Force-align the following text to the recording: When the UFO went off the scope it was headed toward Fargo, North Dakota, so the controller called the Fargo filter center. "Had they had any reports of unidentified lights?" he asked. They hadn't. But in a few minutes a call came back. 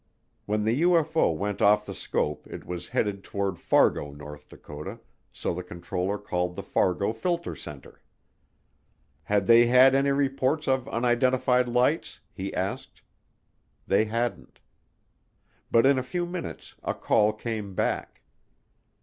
When 0.47 0.63
the 0.65 0.81
UFO 0.81 1.31
went 1.35 1.61
off 1.61 1.85
the 1.85 1.93
scope 1.93 2.47
it 2.47 2.65
was 2.65 2.87
headed 2.87 3.23
toward 3.23 3.59
Fargo, 3.59 4.09
North 4.11 4.49
Dakota, 4.49 4.99
so 5.31 5.53
the 5.53 5.61
controller 5.61 6.17
called 6.17 6.55
the 6.55 6.63
Fargo 6.63 7.13
filter 7.13 7.55
center. 7.55 8.01
"Had 9.25 9.45
they 9.45 9.67
had 9.67 9.93
any 9.93 10.09
reports 10.09 10.67
of 10.67 10.89
unidentified 10.89 11.69
lights?" 11.69 12.19
he 12.33 12.51
asked. 12.51 13.03
They 13.85 14.05
hadn't. 14.05 14.59
But 15.69 15.85
in 15.85 15.99
a 15.99 16.03
few 16.03 16.25
minutes 16.25 16.73
a 16.81 16.95
call 16.95 17.31
came 17.31 17.75
back. 17.75 18.23